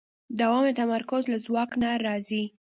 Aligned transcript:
دوام 0.39 0.63
د 0.67 0.71
تمرکز 0.81 1.23
له 1.31 1.37
ځواک 1.45 1.71
نه 1.81 1.89
راځي. 2.05 2.43